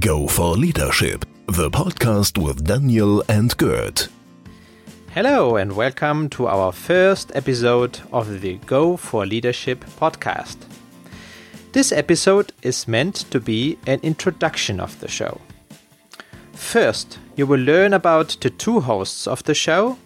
Go 0.00 0.26
for 0.26 0.56
Leadership, 0.56 1.26
the 1.44 1.68
podcast 1.70 2.42
with 2.42 2.64
Daniel 2.64 3.22
and 3.28 3.54
Gerd. 3.58 4.06
Hello, 5.12 5.56
and 5.56 5.76
welcome 5.76 6.30
to 6.30 6.46
our 6.46 6.72
first 6.72 7.30
episode 7.34 8.00
of 8.10 8.40
the 8.40 8.54
Go 8.64 8.96
for 8.96 9.26
Leadership 9.26 9.84
podcast. 10.00 10.56
This 11.72 11.92
episode 11.92 12.54
is 12.62 12.88
meant 12.88 13.30
to 13.30 13.40
be 13.40 13.76
an 13.86 14.00
introduction 14.02 14.80
of 14.80 14.98
the 15.00 15.08
show. 15.08 15.38
First, 16.54 17.18
you 17.36 17.46
will 17.46 17.60
learn 17.60 17.92
about 17.92 18.38
the 18.40 18.48
two 18.48 18.80
hosts 18.80 19.26
of 19.26 19.44
the 19.44 19.54
show. 19.54 19.98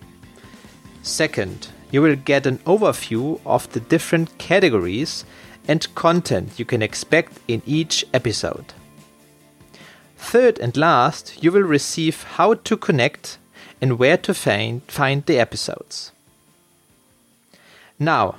Second, 1.02 1.68
you 1.92 2.02
will 2.02 2.16
get 2.16 2.46
an 2.46 2.58
overview 2.66 3.40
of 3.46 3.70
the 3.72 3.80
different 3.80 4.36
categories 4.38 5.24
and 5.68 5.94
content 5.94 6.58
you 6.58 6.64
can 6.64 6.82
expect 6.82 7.38
in 7.46 7.62
each 7.64 8.04
episode. 8.12 8.74
Third 10.24 10.58
and 10.58 10.76
last, 10.76 11.42
you 11.42 11.52
will 11.52 11.62
receive 11.62 12.24
how 12.24 12.54
to 12.54 12.76
connect 12.76 13.38
and 13.80 13.98
where 13.98 14.16
to 14.16 14.34
find, 14.34 14.82
find 14.88 15.24
the 15.26 15.38
episodes. 15.38 16.10
Now, 17.98 18.36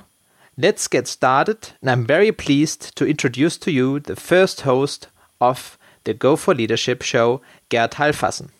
let's 0.58 0.88
get 0.88 1.08
started, 1.08 1.70
and 1.80 1.88
I'm 1.88 2.04
very 2.04 2.32
pleased 2.32 2.94
to 2.96 3.06
introduce 3.06 3.56
to 3.58 3.70
you 3.70 4.00
the 4.00 4.16
first 4.16 4.62
host 4.62 5.08
of 5.40 5.78
the 6.04 6.12
Go 6.12 6.36
for 6.36 6.54
Leadership 6.54 7.02
show, 7.02 7.40
Gerd 7.70 7.92
Halfwassen. 7.92 8.50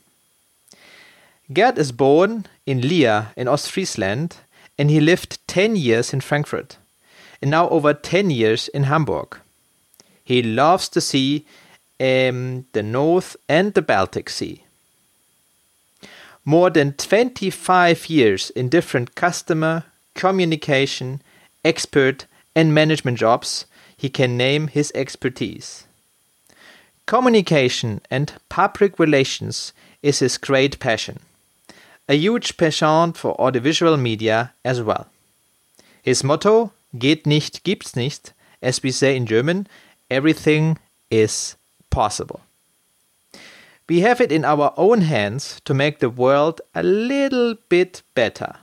Gerd 1.53 1.79
is 1.79 1.93
born 1.93 2.47
in 2.65 2.81
Leer 2.81 3.33
in 3.37 3.49
Ostfriesland, 3.49 4.37
and 4.79 4.91
he 4.91 5.01
lived 5.01 5.39
10 5.47 5.77
years 5.77 6.13
in 6.13 6.21
Frankfurt 6.21 6.79
and 7.43 7.51
now 7.51 7.69
over 7.69 7.93
10 7.93 8.31
years 8.31 8.69
in 8.69 8.85
Hamburg. 8.85 9.39
He 10.25 10.43
loves 10.43 10.89
the 10.89 11.01
sea, 11.01 11.45
um, 12.01 12.67
the 12.73 12.83
North 12.83 13.37
and 13.49 13.75
the 13.75 13.83
Baltic 13.83 14.29
Sea. 14.31 14.63
More 16.45 16.71
than 16.71 16.93
25 16.93 18.09
years 18.09 18.51
in 18.51 18.69
different 18.69 19.15
customer, 19.15 19.85
communication, 20.15 21.21
expert, 21.65 22.27
and 22.55 22.73
management 22.73 23.19
jobs, 23.19 23.67
he 23.97 24.09
can 24.09 24.37
name 24.37 24.69
his 24.69 24.93
expertise. 24.95 25.85
Communication 27.07 28.01
and 28.11 28.33
public 28.49 28.99
relations 28.99 29.73
is 30.03 30.21
his 30.21 30.39
great 30.39 30.79
passion. 30.79 31.19
A 32.09 32.15
huge 32.15 32.57
passion 32.57 33.13
for 33.13 33.41
audiovisual 33.41 33.97
media 33.97 34.53
as 34.65 34.81
well. 34.81 35.07
His 36.03 36.23
motto 36.23 36.73
Geht 36.99 37.27
nicht, 37.27 37.65
gibt's 37.65 37.97
nicht. 37.97 38.33
As 38.63 38.83
we 38.83 38.91
say 38.91 39.17
in 39.17 39.27
German, 39.27 39.67
everything 40.11 40.79
is 41.11 41.57
possible. 41.97 42.41
We 43.89 44.01
have 44.01 44.21
it 44.21 44.33
in 44.33 44.45
our 44.45 44.75
own 44.77 45.01
hands 45.03 45.61
to 45.65 45.73
make 45.83 45.99
the 45.99 46.11
world 46.11 46.61
a 46.75 46.83
little 46.83 47.55
bit 47.69 48.03
better. 48.15 48.57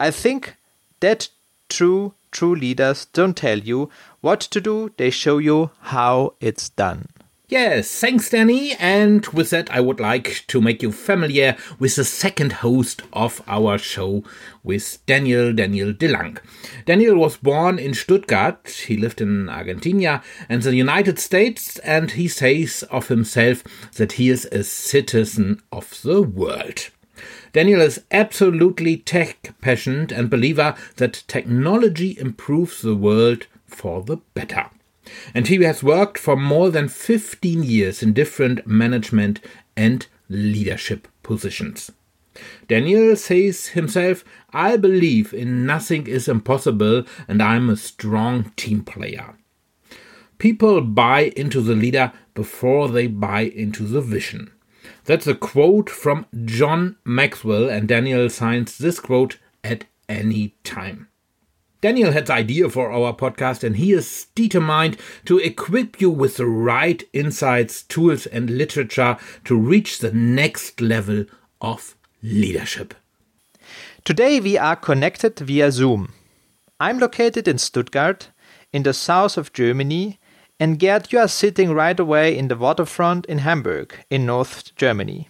I 0.00 0.10
think 0.10 0.56
that 1.00 1.28
true, 1.68 2.14
true 2.32 2.54
leaders 2.54 3.06
don't 3.12 3.36
tell 3.36 3.58
you 3.58 3.90
what 4.20 4.40
to 4.52 4.60
do, 4.60 4.90
they 4.96 5.10
show 5.10 5.38
you 5.38 5.70
how 5.94 6.34
it's 6.40 6.68
done. 6.70 7.08
Yes, 7.48 8.00
thanks, 8.00 8.30
Danny. 8.30 8.72
And 8.72 9.24
with 9.28 9.50
that, 9.50 9.70
I 9.70 9.80
would 9.80 10.00
like 10.00 10.42
to 10.48 10.60
make 10.60 10.82
you 10.82 10.90
familiar 10.90 11.56
with 11.78 11.94
the 11.94 12.02
second 12.02 12.54
host 12.54 13.02
of 13.12 13.40
our 13.46 13.78
show, 13.78 14.24
with 14.64 14.98
Daniel 15.06 15.52
Daniel 15.52 15.92
Delank. 15.92 16.40
Daniel 16.86 17.14
was 17.16 17.36
born 17.36 17.78
in 17.78 17.94
Stuttgart. 17.94 18.68
He 18.88 18.96
lived 18.96 19.20
in 19.20 19.48
Argentina 19.48 20.24
and 20.48 20.60
the 20.60 20.74
United 20.74 21.20
States, 21.20 21.78
and 21.80 22.10
he 22.10 22.26
says 22.26 22.82
of 22.90 23.06
himself 23.06 23.62
that 23.92 24.12
he 24.12 24.28
is 24.28 24.46
a 24.46 24.64
citizen 24.64 25.62
of 25.70 26.02
the 26.02 26.22
world. 26.22 26.90
Daniel 27.52 27.80
is 27.80 28.02
absolutely 28.10 28.96
tech 28.96 29.54
passionate 29.60 30.10
and 30.10 30.28
believer 30.28 30.74
that 30.96 31.22
technology 31.28 32.18
improves 32.18 32.82
the 32.82 32.96
world 32.96 33.46
for 33.68 34.02
the 34.02 34.16
better 34.34 34.68
and 35.34 35.48
he 35.48 35.62
has 35.64 35.82
worked 35.82 36.18
for 36.18 36.36
more 36.36 36.70
than 36.70 36.88
15 36.88 37.62
years 37.62 38.02
in 38.02 38.12
different 38.12 38.66
management 38.66 39.40
and 39.76 40.06
leadership 40.28 41.08
positions. 41.22 41.90
Daniel 42.68 43.16
says 43.16 43.68
himself, 43.68 44.24
I 44.52 44.76
believe 44.76 45.32
in 45.32 45.64
nothing 45.66 46.06
is 46.06 46.28
impossible 46.28 47.04
and 47.28 47.42
I'm 47.42 47.70
a 47.70 47.76
strong 47.76 48.52
team 48.56 48.82
player. 48.82 49.36
People 50.38 50.82
buy 50.82 51.32
into 51.36 51.62
the 51.62 51.74
leader 51.74 52.12
before 52.34 52.88
they 52.88 53.06
buy 53.06 53.42
into 53.42 53.84
the 53.84 54.02
vision. 54.02 54.50
That's 55.04 55.26
a 55.26 55.34
quote 55.34 55.88
from 55.88 56.26
John 56.44 56.96
Maxwell, 57.04 57.68
and 57.68 57.88
Daniel 57.88 58.28
signs 58.28 58.76
this 58.76 59.00
quote 59.00 59.38
at 59.64 59.84
any 60.08 60.54
time. 60.62 61.08
Daniel 61.86 62.10
had 62.10 62.26
the 62.26 62.32
idea 62.32 62.68
for 62.68 62.90
our 62.90 63.14
podcast, 63.14 63.62
and 63.62 63.76
he 63.76 63.92
is 63.92 64.26
determined 64.34 64.96
to 65.24 65.38
equip 65.38 66.00
you 66.00 66.10
with 66.10 66.36
the 66.36 66.44
right 66.44 67.04
insights, 67.12 67.84
tools, 67.84 68.26
and 68.26 68.50
literature 68.50 69.16
to 69.44 69.56
reach 69.56 70.00
the 70.00 70.10
next 70.10 70.80
level 70.80 71.26
of 71.60 71.94
leadership. 72.24 72.92
Today 74.04 74.40
we 74.40 74.58
are 74.58 74.74
connected 74.74 75.38
via 75.38 75.70
Zoom. 75.70 76.12
I'm 76.80 76.98
located 76.98 77.46
in 77.46 77.58
Stuttgart, 77.58 78.30
in 78.72 78.82
the 78.82 78.92
south 78.92 79.38
of 79.38 79.52
Germany, 79.52 80.18
and 80.58 80.80
Gerd, 80.80 81.12
you 81.12 81.20
are 81.20 81.28
sitting 81.28 81.70
right 81.72 82.00
away 82.00 82.36
in 82.36 82.48
the 82.48 82.56
waterfront 82.56 83.26
in 83.26 83.38
Hamburg, 83.38 83.94
in 84.10 84.26
North 84.26 84.74
Germany. 84.74 85.28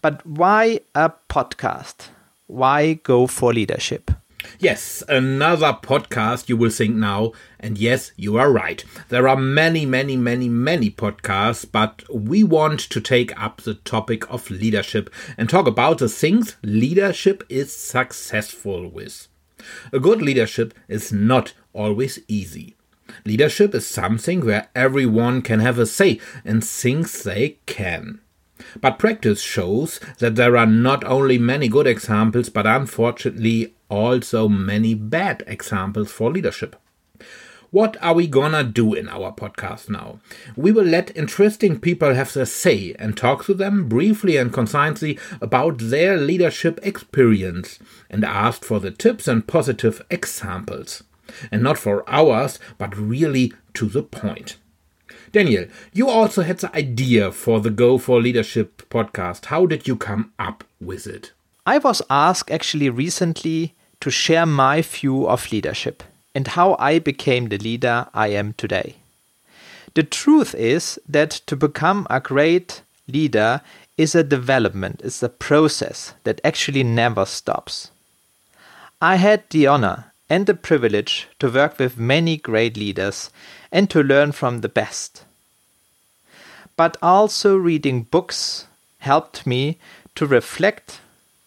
But 0.00 0.24
why 0.24 0.82
a 0.94 1.10
podcast? 1.28 2.10
Why 2.46 2.92
go 2.92 3.26
for 3.26 3.52
leadership? 3.52 4.12
Yes, 4.58 5.02
another 5.08 5.78
podcast 5.82 6.48
you 6.48 6.56
will 6.56 6.70
think 6.70 6.94
now. 6.94 7.32
And 7.58 7.78
yes, 7.78 8.12
you 8.16 8.36
are 8.36 8.52
right. 8.52 8.84
There 9.08 9.28
are 9.28 9.36
many, 9.36 9.86
many, 9.86 10.16
many, 10.16 10.48
many 10.48 10.90
podcasts, 10.90 11.64
but 11.70 12.02
we 12.12 12.44
want 12.44 12.80
to 12.80 13.00
take 13.00 13.38
up 13.40 13.62
the 13.62 13.74
topic 13.74 14.30
of 14.30 14.50
leadership 14.50 15.12
and 15.38 15.48
talk 15.48 15.66
about 15.66 15.98
the 15.98 16.08
things 16.08 16.56
leadership 16.62 17.42
is 17.48 17.74
successful 17.74 18.88
with. 18.88 19.28
A 19.92 19.98
good 19.98 20.20
leadership 20.20 20.74
is 20.88 21.12
not 21.12 21.54
always 21.72 22.18
easy. 22.28 22.76
Leadership 23.24 23.74
is 23.74 23.86
something 23.86 24.44
where 24.44 24.68
everyone 24.74 25.42
can 25.42 25.60
have 25.60 25.78
a 25.78 25.86
say 25.86 26.20
and 26.44 26.64
thinks 26.64 27.22
they 27.22 27.58
can. 27.66 28.20
But 28.80 28.98
practice 28.98 29.40
shows 29.40 30.00
that 30.18 30.36
there 30.36 30.56
are 30.56 30.66
not 30.66 31.04
only 31.04 31.38
many 31.38 31.68
good 31.68 31.86
examples, 31.86 32.48
but 32.48 32.66
unfortunately 32.66 33.74
also 33.88 34.48
many 34.48 34.94
bad 34.94 35.44
examples 35.46 36.10
for 36.10 36.30
leadership. 36.30 36.76
What 37.74 37.96
are 38.00 38.14
we 38.14 38.28
gonna 38.28 38.62
do 38.62 38.94
in 38.94 39.08
our 39.08 39.32
podcast 39.32 39.90
now? 39.90 40.20
We 40.54 40.70
will 40.70 40.84
let 40.84 41.16
interesting 41.16 41.80
people 41.80 42.14
have 42.14 42.32
their 42.32 42.46
say 42.46 42.94
and 43.00 43.16
talk 43.16 43.44
to 43.46 43.54
them 43.54 43.88
briefly 43.88 44.36
and 44.36 44.52
concisely 44.52 45.18
about 45.40 45.78
their 45.78 46.16
leadership 46.16 46.78
experience 46.84 47.80
and 48.08 48.24
ask 48.24 48.62
for 48.62 48.78
the 48.78 48.92
tips 48.92 49.26
and 49.26 49.48
positive 49.48 50.00
examples. 50.08 51.02
And 51.50 51.64
not 51.64 51.76
for 51.76 52.08
ours, 52.08 52.60
but 52.78 52.96
really 52.96 53.52
to 53.74 53.86
the 53.86 54.04
point. 54.04 54.56
Daniel, 55.32 55.66
you 55.92 56.08
also 56.08 56.42
had 56.42 56.58
the 56.58 56.74
idea 56.76 57.32
for 57.32 57.60
the 57.60 57.70
Go 57.70 57.98
for 57.98 58.20
Leadership 58.20 58.82
podcast. 58.90 59.46
How 59.46 59.66
did 59.66 59.88
you 59.88 59.96
come 59.96 60.32
up 60.38 60.64
with 60.80 61.06
it? 61.06 61.32
I 61.66 61.78
was 61.78 62.02
asked 62.10 62.50
actually 62.50 62.90
recently 62.90 63.74
to 64.00 64.10
share 64.10 64.46
my 64.46 64.82
view 64.82 65.26
of 65.26 65.50
leadership 65.50 66.02
and 66.34 66.48
how 66.48 66.76
I 66.78 66.98
became 66.98 67.48
the 67.48 67.58
leader 67.58 68.06
I 68.12 68.28
am 68.28 68.52
today. 68.54 68.96
The 69.94 70.02
truth 70.02 70.54
is 70.54 70.98
that 71.08 71.30
to 71.46 71.56
become 71.56 72.06
a 72.10 72.20
great 72.20 72.82
leader 73.06 73.60
is 73.96 74.14
a 74.14 74.24
development, 74.24 75.00
it's 75.04 75.22
a 75.22 75.28
process 75.28 76.14
that 76.24 76.40
actually 76.42 76.82
never 76.82 77.24
stops. 77.24 77.90
I 79.00 79.16
had 79.16 79.44
the 79.50 79.66
honor 79.68 80.12
and 80.28 80.46
the 80.46 80.54
privilege 80.54 81.28
to 81.38 81.50
work 81.50 81.78
with 81.78 81.98
many 81.98 82.36
great 82.36 82.76
leaders 82.76 83.30
and 83.74 83.90
to 83.90 84.02
learn 84.02 84.30
from 84.32 84.60
the 84.60 84.68
best. 84.68 85.24
But 86.76 86.96
also 87.02 87.56
reading 87.56 88.02
books 88.02 88.66
helped 89.00 89.46
me 89.46 89.78
to 90.14 90.26
reflect, 90.26 91.00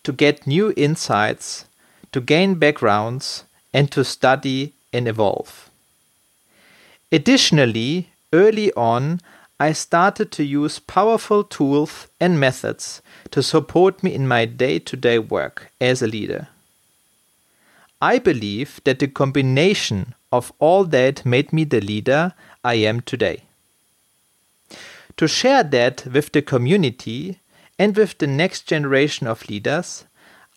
to 0.04 0.12
get 0.12 0.46
new 0.46 0.74
insights, 0.76 1.66
to 2.12 2.20
gain 2.20 2.56
backgrounds, 2.56 3.46
and 3.74 3.90
to 3.92 4.04
study 4.04 4.74
and 4.92 5.08
evolve. 5.08 5.70
Additionally, 7.12 8.10
early 8.34 8.74
on, 8.74 9.22
I 9.60 9.72
started 9.72 10.32
to 10.34 10.44
use 10.44 10.80
powerful 10.80 11.44
tools 11.44 12.08
and 12.20 12.40
methods 12.40 13.02
to 13.32 13.42
support 13.42 14.04
me 14.04 14.14
in 14.14 14.28
my 14.28 14.46
day 14.46 14.80
to 14.80 14.98
day 14.98 15.18
work 15.18 15.72
as 15.80 16.02
a 16.02 16.08
leader. 16.08 16.50
I 18.02 18.20
believe 18.20 18.80
that 18.84 19.00
the 19.00 19.08
combination 19.08 20.14
of 20.32 20.54
all 20.60 20.84
that 20.86 21.26
made 21.26 21.52
me 21.52 21.64
the 21.64 21.82
leader 21.82 22.34
I 22.64 22.76
am 22.76 23.02
today. 23.02 23.44
To 25.18 25.28
share 25.28 25.64
that 25.64 26.06
with 26.06 26.32
the 26.32 26.44
community 26.44 27.40
and 27.80 27.96
with 27.96 28.18
the 28.20 28.28
next 28.28 28.68
generation 28.68 29.26
of 29.26 29.50
leaders, 29.50 30.06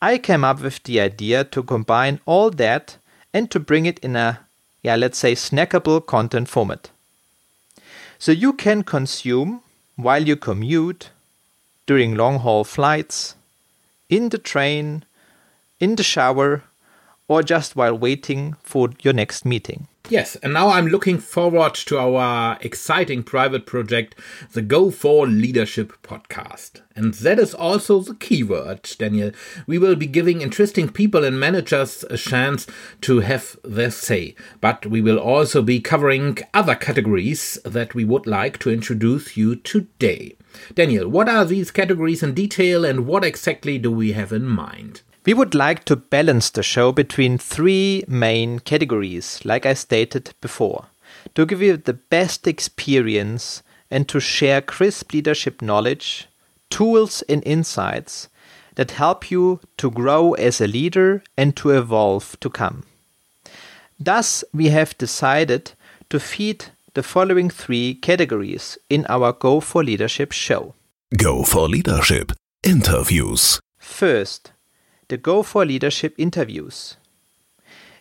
I 0.03 0.19
came 0.19 0.45
up 0.45 0.61
with 0.61 0.83
the 0.83 1.01
idea 1.01 1.45
to 1.45 1.63
combine 1.63 2.21
all 2.27 2.51
that 2.51 2.97
and 3.33 3.51
to 3.51 3.61
bring 3.61 3.87
it 3.87 3.99
in 4.01 4.17
a, 4.17 4.41
yeah, 4.83 4.97
let's 4.97 5.19
say, 5.19 5.33
snackable 5.35 6.05
content 6.05 6.49
format. 6.49 6.91
So 8.19 8.33
you 8.33 8.53
can 8.53 8.83
consume 8.83 9.63
while 9.97 10.27
you 10.27 10.37
commute, 10.37 11.11
during 11.87 12.15
long 12.15 12.41
haul 12.41 12.65
flights, 12.65 13.35
in 14.09 14.29
the 14.29 14.39
train, 14.39 15.05
in 15.79 15.97
the 15.97 16.03
shower, 16.03 16.65
or 17.31 17.45
just 17.45 17.77
while 17.77 17.97
waiting 17.97 18.57
for 18.61 18.91
your 19.03 19.15
next 19.15 19.45
meeting. 19.45 19.87
Yes, 20.09 20.35
and 20.43 20.53
now 20.53 20.71
I'm 20.71 20.89
looking 20.89 21.19
forward 21.19 21.75
to 21.75 21.97
our 21.97 22.59
exciting 22.61 23.23
private 23.23 23.67
project, 23.67 24.17
the 24.51 24.63
Go 24.63 24.91
for 24.91 25.29
Leadership 25.29 25.93
podcast. 26.03 26.81
And 26.97 27.15
that 27.15 27.39
is 27.39 27.55
also 27.55 28.01
the 28.01 28.17
keyword, 28.17 28.83
Daniel. 28.99 29.31
We 29.69 29.79
will 29.79 29.95
be 29.95 30.09
giving 30.09 30.41
interesting 30.41 30.89
people 30.89 31.23
and 31.25 31.39
managers 31.39 32.05
a 32.11 32.17
chance 32.17 32.67
to 33.03 33.21
have 33.21 33.57
their 33.63 33.93
say, 33.93 34.35
but 34.61 34.87
we 34.87 35.01
will 35.01 35.21
also 35.21 35.63
be 35.63 35.79
covering 35.79 36.39
other 36.53 36.75
categories 36.75 37.61
that 37.65 37.95
we 37.95 38.05
would 38.05 38.27
like 38.27 38.59
to 38.59 38.73
introduce 38.73 39.37
you 39.37 39.55
today. 39.55 40.35
Daniel, 40.75 41.09
what 41.09 41.29
are 41.29 41.45
these 41.45 41.71
categories 41.71 42.25
in 42.25 42.35
detail 42.35 42.85
and 42.85 43.07
what 43.07 43.25
exactly 43.25 43.79
do 43.79 43.93
we 43.93 44.15
have 44.15 44.33
in 44.33 44.47
mind? 44.47 45.03
We 45.27 45.35
would 45.35 45.55
like 45.55 45.85
to 45.85 45.97
balance 45.97 46.49
the 46.49 46.63
show 46.63 46.93
between 46.93 47.37
three 47.37 48.05
main 48.09 48.59
categories, 48.61 49.41
like 49.45 49.67
I 49.67 49.75
stated 49.75 50.33
before, 50.41 50.87
to 51.35 51.45
give 51.45 51.61
you 51.61 51.77
the 51.77 51.93
best 51.93 52.47
experience 52.47 53.63
and 53.91 54.09
to 54.09 54.19
share 54.19 54.63
crisp 54.63 55.13
leadership 55.13 55.61
knowledge, 55.61 56.27
tools, 56.71 57.23
and 57.29 57.43
insights 57.45 58.29
that 58.77 58.93
help 58.93 59.31
you 59.31 59.61
to 59.77 59.91
grow 59.91 60.33
as 60.35 60.61
a 60.61 60.67
leader 60.67 61.23
and 61.37 61.55
to 61.57 61.71
evolve 61.71 62.39
to 62.41 62.49
come. 62.49 62.85
Thus, 63.99 64.43
we 64.55 64.69
have 64.69 64.97
decided 64.97 65.73
to 66.09 66.19
feed 66.19 66.67
the 66.95 67.03
following 67.03 67.51
three 67.51 67.95
categories 67.95 68.79
in 68.89 69.05
our 69.09 69.33
Go 69.33 69.61
for 69.61 69.85
Leadership 69.85 70.33
show. 70.33 70.75
Go 71.15 71.43
for 71.43 71.69
Leadership 71.69 72.33
Interviews. 72.63 73.61
First, 73.79 74.53
the 75.11 75.19
Go 75.19 75.43
for 75.43 75.67
Leadership 75.67 76.15
interviews. 76.17 76.97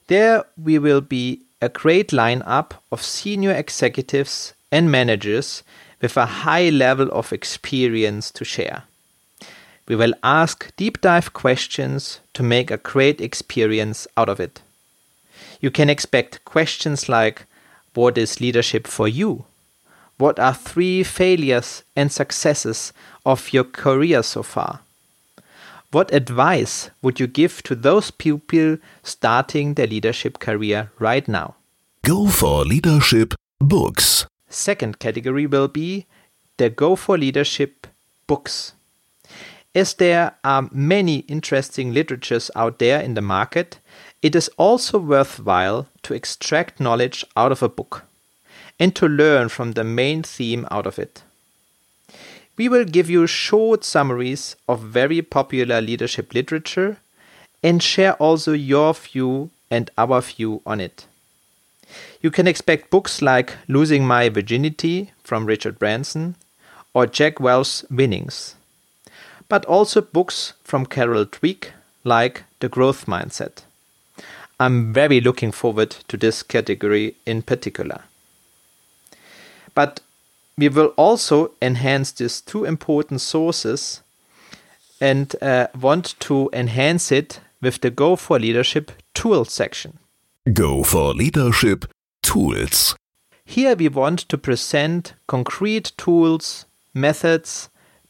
There 0.08 0.46
we 0.56 0.80
will 0.80 1.02
be 1.02 1.42
a 1.62 1.68
great 1.68 2.10
lineup 2.10 2.72
of 2.92 3.04
senior 3.04 3.52
executives 3.52 4.54
and 4.72 4.92
managers 4.92 5.64
with 6.02 6.16
a 6.16 6.26
high 6.26 6.70
level 6.70 7.10
of 7.12 7.34
experience 7.34 8.32
to 8.32 8.46
share. 8.46 8.84
We 9.88 9.96
will 9.96 10.14
ask 10.24 10.72
deep 10.78 11.02
dive 11.02 11.34
questions 11.34 12.20
to 12.36 12.44
make 12.44 12.70
a 12.70 12.78
great 12.78 13.20
experience 13.20 14.08
out 14.16 14.30
of 14.30 14.40
it. 14.40 14.62
You 15.60 15.72
can 15.72 15.90
expect 15.90 16.46
questions 16.46 17.10
like 17.10 17.46
What 17.96 18.18
is 18.18 18.40
leadership 18.40 18.86
for 18.88 19.08
you? 19.08 19.46
What 20.20 20.40
are 20.40 20.54
three 20.54 21.04
failures 21.04 21.84
and 21.96 22.12
successes 22.12 22.94
of 23.26 23.52
your 23.52 23.64
career 23.64 24.22
so 24.22 24.44
far? 24.44 24.82
What 25.91 26.13
advice 26.13 26.91
would 27.01 27.19
you 27.19 27.25
give 27.25 27.63
to 27.63 27.74
those 27.74 28.12
people 28.12 28.77
starting 29.01 29.74
their 29.74 29.88
leadership 29.88 30.38
career 30.38 30.91
right 31.00 31.27
now? 31.27 31.56
Go 32.03 32.27
for 32.27 32.63
Leadership 32.63 33.33
Books. 33.59 34.27
Second 34.50 35.00
category 35.00 35.47
will 35.47 35.68
be 35.68 36.06
the 36.57 36.69
Go 36.69 36.95
for 36.95 37.18
Leadership 37.18 37.88
books. 38.27 38.74
As 39.74 39.95
there 39.95 40.36
are 40.44 40.69
many 40.71 41.19
interesting 41.27 41.91
literatures 41.91 42.51
out 42.56 42.77
there 42.77 43.01
in 43.01 43.15
the 43.15 43.21
market, 43.21 43.80
it 44.21 44.36
is 44.36 44.47
also 44.57 45.00
worthwhile 45.00 45.88
to 46.03 46.13
extract 46.13 46.80
knowledge 46.80 47.25
out 47.36 47.51
of 47.51 47.63
a 47.63 47.69
book 47.69 48.03
and 48.80 48.95
to 48.95 49.07
learn 49.07 49.50
from 49.50 49.71
the 49.71 49.83
main 49.83 50.21
theme 50.21 50.68
out 50.69 50.86
of 50.86 51.00
it. 51.00 51.24
We 52.60 52.68
will 52.68 52.84
give 52.84 53.10
you 53.10 53.26
short 53.26 53.86
summaries 53.86 54.58
of 54.68 54.82
very 54.82 55.22
popular 55.22 55.80
leadership 55.80 56.34
literature 56.34 56.98
and 57.64 57.82
share 57.82 58.16
also 58.16 58.52
your 58.52 58.94
view 58.94 59.52
and 59.72 59.90
our 59.98 60.20
view 60.20 60.62
on 60.66 60.82
it. 60.82 61.06
You 62.20 62.30
can 62.30 62.48
expect 62.48 62.90
books 62.90 63.22
like 63.22 63.56
Losing 63.70 64.06
My 64.06 64.28
Virginity 64.28 65.12
from 65.24 65.46
Richard 65.46 65.80
Branson 65.80 66.36
or 66.94 67.08
Jack 67.08 67.40
Welch's 67.40 67.86
Winnings, 67.90 68.56
but 69.48 69.64
also 69.64 70.02
books 70.02 70.52
from 70.62 70.86
Carol 70.86 71.26
Dweck 71.26 71.70
like 72.04 72.44
The 72.60 72.68
Growth 72.68 73.06
Mindset. 73.06 73.62
I'm 74.60 74.92
very 74.92 75.22
looking 75.22 75.54
forward 75.54 75.92
to 76.10 76.18
this 76.18 76.44
category 76.44 77.16
in 77.26 77.42
particular. 77.42 78.02
But 79.74 80.02
we 80.60 80.70
will 80.70 80.94
also 80.98 81.52
enhance 81.62 82.12
these 82.12 82.42
two 82.42 82.66
important 82.66 83.22
sources 83.22 84.02
and 85.00 85.36
uh, 85.42 85.68
want 85.80 86.20
to 86.20 86.50
enhance 86.52 87.12
it 87.12 87.40
with 87.62 87.80
the 87.82 87.90
Go 87.90 88.16
for 88.16 88.38
Leadership 88.40 88.92
Tools 89.14 89.52
section. 89.52 90.00
Go 90.52 90.84
for 90.84 91.14
Leadership 91.14 91.86
Tools. 92.22 92.96
Here 93.46 93.76
we 93.76 93.88
want 93.88 94.20
to 94.30 94.38
present 94.38 95.14
concrete 95.28 95.94
tools, 95.98 96.66
methods, 96.94 97.70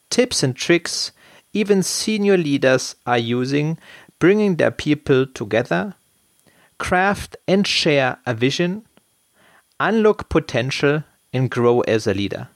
tips 0.09 0.43
and 0.43 0.55
tricks 0.55 1.11
even 1.53 1.81
senior 1.81 2.37
leaders 2.37 2.95
are 3.05 3.17
using, 3.17 3.77
bringing 4.19 4.55
their 4.55 4.71
people 4.71 5.25
together, 5.25 5.95
craft 6.77 7.35
and 7.47 7.65
share 7.65 8.17
a 8.25 8.33
vision, 8.33 8.85
unlock 9.79 10.29
potential, 10.29 11.03
and 11.33 11.49
grow 11.49 11.81
as 11.81 12.07
a 12.07 12.13
leader. 12.13 12.47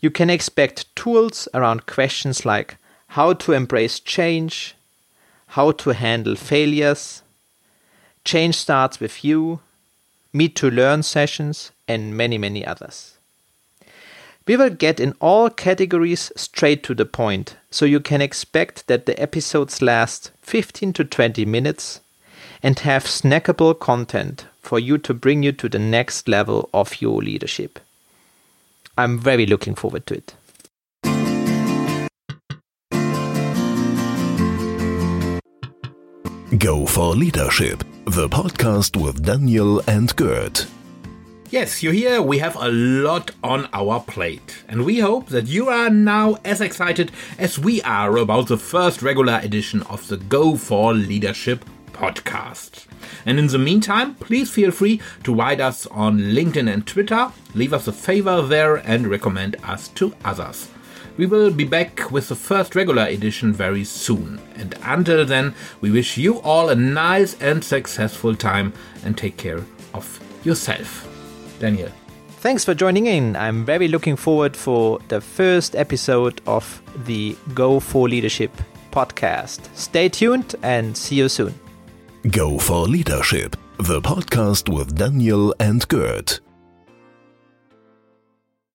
You 0.00 0.10
can 0.10 0.30
expect 0.30 0.94
tools 0.94 1.48
around 1.54 1.86
questions 1.86 2.44
like 2.44 2.76
how 3.08 3.32
to 3.32 3.52
embrace 3.52 4.00
change, 4.00 4.74
how 5.48 5.72
to 5.72 5.90
handle 5.90 6.36
failures, 6.36 7.22
change 8.24 8.56
starts 8.56 9.00
with 9.00 9.24
you, 9.24 9.60
meet 10.32 10.54
to 10.56 10.70
learn 10.70 11.02
sessions, 11.02 11.72
and 11.88 12.16
many, 12.16 12.36
many 12.36 12.64
others. 12.66 13.16
We 14.46 14.56
will 14.56 14.70
get 14.70 15.00
in 15.00 15.14
all 15.20 15.50
categories 15.50 16.30
straight 16.36 16.82
to 16.84 16.94
the 16.94 17.06
point, 17.06 17.56
so 17.70 17.84
you 17.84 18.00
can 18.00 18.20
expect 18.20 18.86
that 18.86 19.06
the 19.06 19.20
episodes 19.20 19.82
last 19.82 20.30
15 20.42 20.92
to 20.94 21.04
20 21.04 21.44
minutes 21.44 22.00
and 22.62 22.78
have 22.80 23.04
snackable 23.04 23.78
content 23.78 24.46
for 24.60 24.78
you 24.78 24.98
to 24.98 25.14
bring 25.14 25.42
you 25.42 25.52
to 25.52 25.68
the 25.68 25.78
next 25.78 26.28
level 26.28 26.68
of 26.74 27.00
your 27.00 27.22
leadership. 27.22 27.78
I'm 28.98 29.18
very 29.18 29.46
looking 29.46 29.74
forward 29.74 30.06
to 30.06 30.14
it. 30.14 30.34
Go 36.58 36.86
for 36.86 37.14
Leadership, 37.14 37.84
the 38.06 38.28
podcast 38.28 39.00
with 39.02 39.24
Daniel 39.24 39.82
and 39.86 40.14
Gerd. 40.16 40.62
Yes, 41.50 41.82
you 41.82 41.90
hear, 41.90 42.22
we 42.22 42.38
have 42.38 42.56
a 42.56 42.68
lot 42.68 43.30
on 43.44 43.68
our 43.72 44.00
plate, 44.00 44.64
and 44.68 44.84
we 44.84 45.00
hope 45.00 45.26
that 45.28 45.46
you 45.46 45.68
are 45.68 45.90
now 45.90 46.38
as 46.44 46.60
excited 46.60 47.12
as 47.38 47.58
we 47.58 47.82
are 47.82 48.16
about 48.16 48.48
the 48.48 48.56
first 48.56 49.02
regular 49.02 49.40
edition 49.42 49.82
of 49.82 50.06
the 50.08 50.16
Go 50.16 50.56
for 50.56 50.94
Leadership 50.94 51.64
podcast. 51.96 52.86
And 53.24 53.38
in 53.38 53.46
the 53.46 53.58
meantime, 53.58 54.14
please 54.16 54.50
feel 54.50 54.70
free 54.70 55.00
to 55.24 55.34
write 55.34 55.60
us 55.60 55.86
on 55.86 56.18
LinkedIn 56.18 56.72
and 56.72 56.86
Twitter, 56.86 57.32
leave 57.54 57.72
us 57.72 57.88
a 57.88 57.92
favor 57.92 58.42
there, 58.42 58.76
and 58.76 59.06
recommend 59.06 59.56
us 59.64 59.88
to 59.88 60.14
others. 60.24 60.68
We 61.16 61.24
will 61.24 61.50
be 61.50 61.64
back 61.64 62.10
with 62.10 62.28
the 62.28 62.34
first 62.34 62.74
regular 62.74 63.04
edition 63.04 63.52
very 63.52 63.84
soon. 63.84 64.38
And 64.54 64.74
until 64.82 65.24
then, 65.24 65.54
we 65.80 65.90
wish 65.90 66.18
you 66.18 66.40
all 66.42 66.68
a 66.68 66.74
nice 66.74 67.40
and 67.40 67.64
successful 67.64 68.36
time 68.36 68.74
and 69.02 69.16
take 69.16 69.38
care 69.38 69.64
of 69.94 70.20
yourself. 70.44 71.08
Daniel. 71.58 71.90
Thanks 72.40 72.64
for 72.64 72.74
joining 72.74 73.06
in. 73.06 73.34
I'm 73.34 73.64
very 73.64 73.88
looking 73.88 74.14
forward 74.14 74.56
for 74.56 75.00
the 75.08 75.20
first 75.20 75.74
episode 75.74 76.42
of 76.46 76.82
the 77.06 77.36
Go 77.54 77.80
for 77.80 78.08
Leadership 78.08 78.52
podcast. 78.92 79.74
Stay 79.74 80.08
tuned 80.08 80.54
and 80.62 80.96
see 80.96 81.16
you 81.16 81.28
soon. 81.28 81.54
Go 82.30 82.58
for 82.58 82.88
Leadership, 82.88 83.56
the 83.76 84.00
podcast 84.00 84.74
with 84.74 84.96
Daniel 84.96 85.54
and 85.60 85.86
Gerd. 85.86 86.40